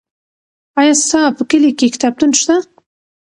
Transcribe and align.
آیا 0.79 0.93
ستا 1.03 1.21
په 1.37 1.43
کلي 1.49 1.71
کې 1.77 1.93
کتابتون 1.95 2.31
شته؟ 2.39 2.55